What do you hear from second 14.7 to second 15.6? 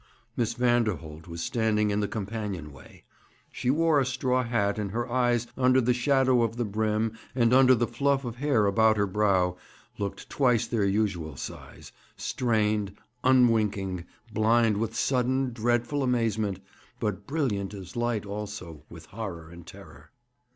with sudden,